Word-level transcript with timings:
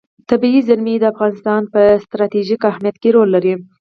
طبیعي 0.29 0.61
زیرمې 0.67 0.95
د 0.99 1.03
افغانستان 1.13 1.61
په 1.73 1.81
ستراتیژیک 2.03 2.61
اهمیت 2.71 2.95
کې 3.01 3.09
رول 3.15 3.29
لري. 3.35 3.53